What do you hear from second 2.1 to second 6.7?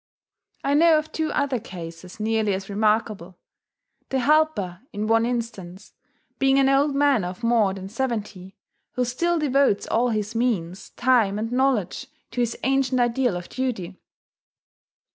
nearly as remarkable; the helper, in one instance, being an